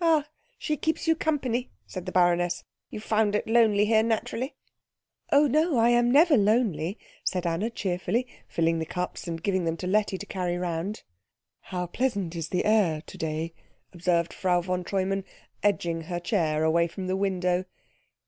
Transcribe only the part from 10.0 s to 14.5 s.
to carry round. "How pleasant the air is to day," observed